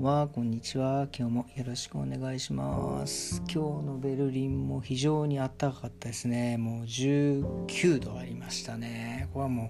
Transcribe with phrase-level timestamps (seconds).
[0.00, 1.08] んは、こんにちは。
[1.14, 3.42] 今日もよろしくお願いします。
[3.52, 6.56] 今日のベルリンも非常に暖かかったですね。
[6.56, 9.28] もう19度ありましたね。
[9.34, 9.68] これはもう、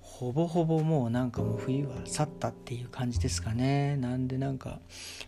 [0.00, 3.96] ほぼほぼもうなんかもう冬は去ったっていう感じですかね。
[3.96, 4.78] なんでなんか、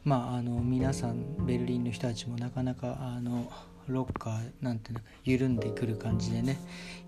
[0.04, 3.50] まあ、あの、皆さん、ベルリンの人たちもなかなか、あの、
[3.88, 6.58] ロッカーなんていうの緩んでくる感じでね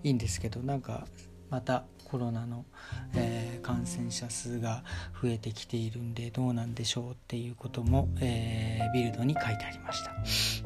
[0.03, 1.05] いいんですけどなんか
[1.51, 2.65] またコロナの、
[3.13, 4.83] えー、感染者数が
[5.21, 10.11] 増えてきているんでどうなんでしょうっていうことも、えー、ビルドに書いてありました。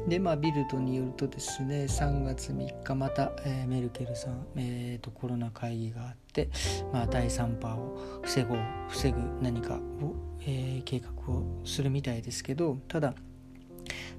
[0.08, 6.48] でまあビルドによるとですね3月3日また、えー、メルケルさん、えーと、コロナ会議があって、
[6.92, 13.14] まあ、第3波を防ごう防ぐ何かを、えー、計画をするみたいですけどただ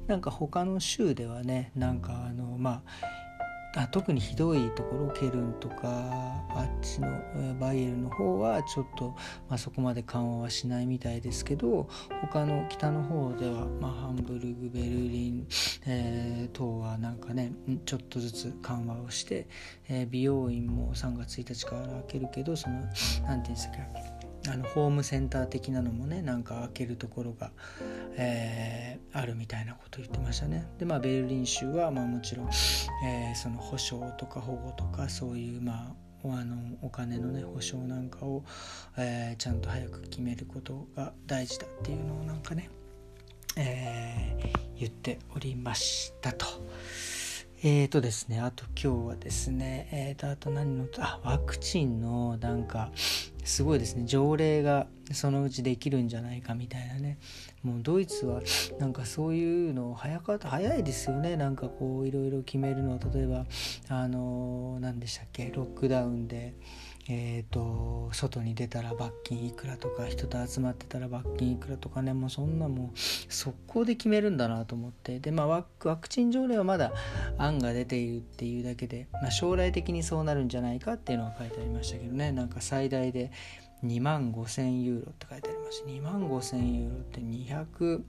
[0.07, 3.16] なんか他の州ではねなんかあのまあ
[3.77, 7.07] あ特にひどいところケルンとかあっちの
[7.59, 9.15] バイエルの方はちょっと、
[9.47, 11.87] まあ、そこまで緩和はしないみたいですけど
[12.21, 15.47] 他の北の方では、まあ、ハンブルグベルリン、
[15.85, 17.51] えー、等はなんかね
[17.85, 19.47] ちょっとずつ緩和をして、
[19.89, 24.16] えー、美容院も3月1日から開けるけどその何て言うんですか
[24.49, 27.51] あのホームセンター的なのもねなんか開けるところが、
[28.15, 32.49] えー、あるみたいなこと言ってましたねでまあベルリン州はまあもちろん、
[33.05, 38.43] えー、その保証とか保護とかそういうまああのお金のね保証なんかを、
[38.97, 42.69] えー、ちゃんと早く決めることが大事だっていうのをなんかね、
[43.55, 46.45] えー、言っておりましたと。
[47.63, 52.91] えーとですね、あと今日はですね、えーと、あと何の、あ、ワクチンのなんか、
[53.47, 57.17] すごいですね、条例がそのうちできるんじゃないかみたいなね。
[57.63, 58.41] もうドイツは
[58.77, 61.37] なんかそういうの早かった早いですよね。
[61.37, 63.45] なんかこういろいろ決めるのは、例えば、
[63.87, 66.55] あの、何でしたっけ、ロックダウンで、
[67.09, 75.19] えーと、外に出たら罰金いくらとか人と集まってたら罰金いくらとかねもうそんなもう速攻で決めるんだなと思って。
[75.19, 76.91] でまあワクチン条例はまだ
[77.37, 82.31] 案が出ているっていうだけで、まあ、将来的にそうなるんじゃないかっていうのが書いてありましたけどね。
[82.33, 83.31] なんか最大で
[83.85, 85.83] 2万5000ユーロって書いてあります。
[85.87, 88.03] 2万5000ユーロって200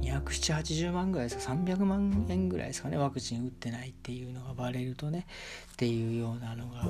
[0.00, 5.26] 270万ぐらいですか300万円ぐらいですかねワクチン打ってないっていうのがバレるとね
[5.72, 6.84] っていうようなのが、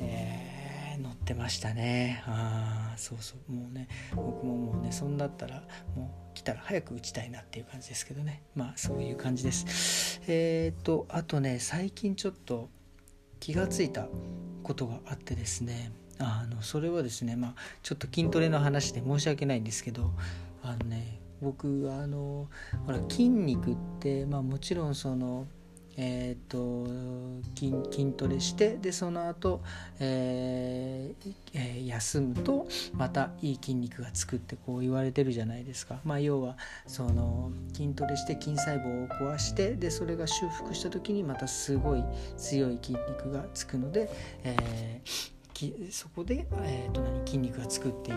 [0.00, 2.22] えー、載ってましたね。
[2.26, 3.52] ああそうそう。
[3.52, 5.62] もうね僕ももうねそんだったら
[5.94, 8.42] もう来たら早く打ちたいなっていう感じですけどね。
[8.54, 10.20] まあそういう感じです。
[10.26, 12.70] えっ、ー、とあとね最近ちょっと
[13.40, 14.08] 気がついた
[14.62, 20.12] ことがあってですねあのそれはですねまあちょっと筋トレの話で申し訳ないんですけど
[20.62, 22.48] あのね僕あの
[22.86, 25.46] ほら筋肉って、まあ、もちろんその
[25.96, 26.88] えーと、
[27.54, 29.62] 筋筋トレしてでその後、
[30.00, 36.56] えーえー、休むとまたいい筋肉がつくってこう言われてるじゃないですか、まあ、要は
[36.86, 42.04] その筋トレして筋細胞を壊してでそれが修復した時にまたすごい
[42.36, 44.10] 強い筋肉がつくので、
[44.42, 48.16] えー、きそこで、えーと、何筋肉がつくっていう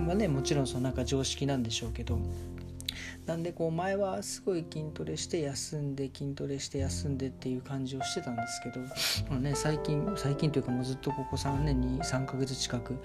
[0.00, 2.18] まあねもちろんそのなんか常識なんでしょうけど
[3.26, 8.80] なんでこう前はすごい筋トレして休んで筋トレして休んでっていう感じをしてたんですけど、
[9.28, 12.96] まあね、最近最近というかもうずっとここ3年に3ヶ月近く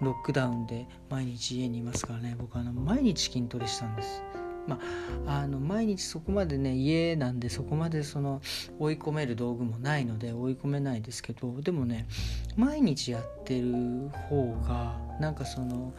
[0.00, 4.22] ロックダウンで毎日家にいますからね僕あの毎日筋トレしたんです。
[4.68, 4.78] ま
[5.26, 8.42] あ、あの毎日そこまでね家なんでそこまでその
[8.78, 12.06] 追い込める道具もないので追い込めないですけどでもね
[12.56, 15.94] 毎日やってる方がなんかその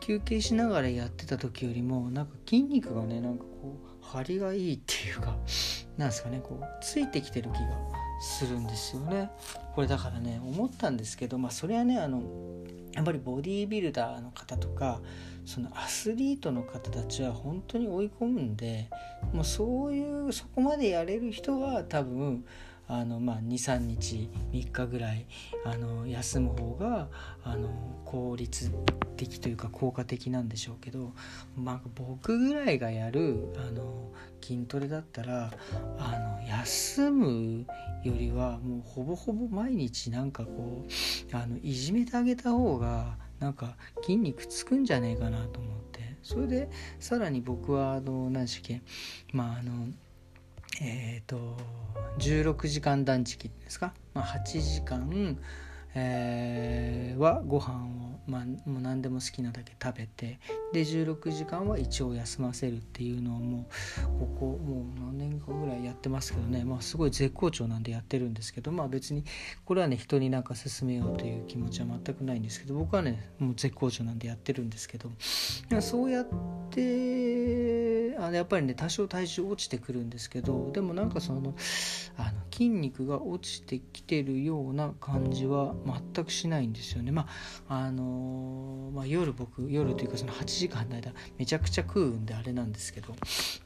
[0.00, 5.36] 休憩しながらやってた時よりもなんか筋肉がねなんかこう張りがいいっていうか
[5.98, 7.93] なんですかねこうついてきてる気が
[8.24, 9.30] するんですよね。
[9.74, 12.22] これだからね思ったんですけどまあそれはねあの
[12.94, 15.00] やっぱりボディービルダーの方とか
[15.44, 18.88] そのアスリートの方たちは本当に追い込むんで
[19.32, 22.44] もうそういうそこまでやれる人は多分
[22.88, 25.26] あの、まあ、23日3日ぐらい
[25.64, 27.08] あの休む方が
[27.44, 27.68] あの
[28.04, 28.70] 効率
[29.16, 31.12] 的というか効果的なんでしょうけど、
[31.56, 34.10] まあ、僕ぐらいがやるあの
[34.42, 35.52] 筋トレだったら
[35.98, 37.66] あの休む
[38.04, 45.84] よりはもうほぼほぼ毎日なんかこうあのいじめてあげた方がなんか筋肉つくんじゃねえかなと思って。
[46.24, 48.82] それでさらに僕はあの何でしたっけ
[49.32, 49.88] まああの
[50.80, 51.56] えっ、ー、と
[52.18, 55.38] 16時間断食ですか、まあ、8時間
[55.94, 60.38] えー、はご飯をまあ、もう何でも好きなだけ食べて
[60.72, 69.24] で16時間は一応休ませるっていうのをもうここもう何年間ぐらいやってますけどね、まあ、すごい絶好調なんでやってるんですけどまあ別に
[69.64, 75.10] これはね人になんか勧めようという気持ちは全くないんですけど僕はねもう絶好調なんでやってるんですけど。
[75.80, 76.26] そうやっ
[76.70, 81.54] てあやっぱりね多少体重落ちてくるんですけどでもなんかその
[82.16, 87.12] あの筋肉が落ちてきてるような感じは全くしないんですよね。
[87.12, 87.26] ま
[87.68, 93.14] ああのまあ、夜僕夜というかその8時間の間めちゃくちゃ食うんであれなんですけど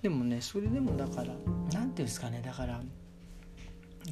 [0.03, 1.38] でもねそれでもだから何て
[1.73, 2.81] 言うんですかねだから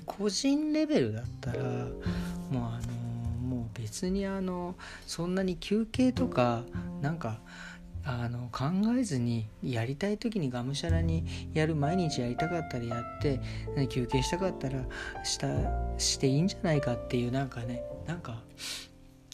[0.04, 1.88] 個人レベルだったらもう
[2.54, 3.06] あの
[3.46, 4.76] もう別にあの
[5.06, 6.64] そんなに休憩とか
[7.00, 7.40] なんか
[8.08, 8.66] あの考
[8.96, 13.40] えずにやりたい時にがむしゃらにやる毎日やりたかったらやって
[13.88, 14.84] 休憩したかったら
[15.24, 15.48] した
[15.98, 18.40] していいんじゃないかっていうなんかねなんか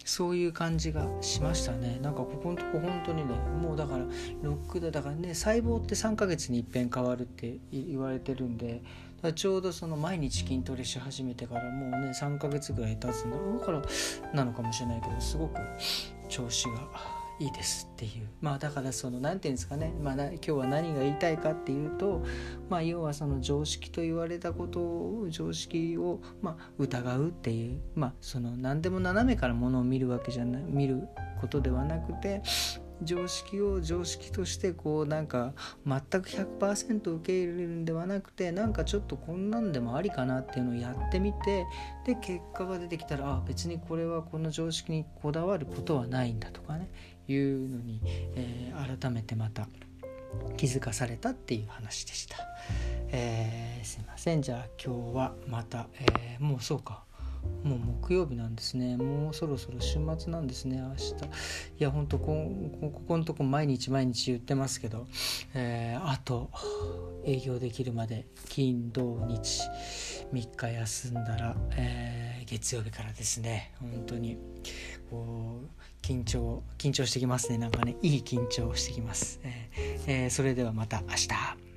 [0.04, 1.98] そういう感じがしましたね。
[2.02, 4.04] なんかここのとこ本当にねもうだから
[4.42, 8.82] ロックだだからね細胞って3ヶ月にいっぺん変わるって言われてるんで
[9.34, 13.82] ちょうどその毎日筋トレし始めてからもうね3ヶ月ぐらい経つんだから
[14.34, 15.60] なのかもしれないけどすごく
[16.28, 18.28] 調子がいいですっていう。
[18.40, 22.22] まあだからその何て言うんですかね、まあ、今日は何が言いたいかっていうと、
[22.68, 31.08] まあ、要はその常識と言われたことを常識をまあ疑うっていうまあその何でも斜めからものを見るわけじゃない見る
[31.40, 32.42] ことではなくて
[33.04, 35.52] 常識を常識としてこうなんか
[35.86, 41.66] 全く100%受け入れるんではなくてなんかちょっとこんなんでもありかなっていうのをやってみて
[42.04, 46.90] で結果が出てきたらあ別にこれはこの常識にこだわることはないんだとかね
[47.28, 49.68] いうのに、えー、改めてまた
[50.56, 52.36] 気づかされたっていう話でした。
[53.08, 57.04] えー、すいませんじゃあ今日はまた、えー、もうそうか
[57.64, 58.96] もう木曜日なんですね。
[58.96, 60.78] もうそろそろ週末なんですね。
[60.78, 61.12] 明日。
[61.12, 61.16] い
[61.78, 62.50] やほんとこ
[62.80, 65.06] ここのとこ毎日毎日言ってますけど、
[65.54, 66.50] えー、あと
[67.24, 69.62] 営業できるまで金土日
[70.32, 73.72] 3日休んだら、えー、月曜日からですね。
[73.80, 74.38] 本当に
[75.10, 77.58] こう緊張緊張してきますね。
[77.58, 81.71] なんかねいい緊張してきます、えーえー、それではまた明日。